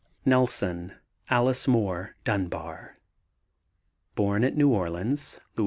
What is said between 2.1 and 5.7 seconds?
(DUNBAR). Born at New Orleans, La.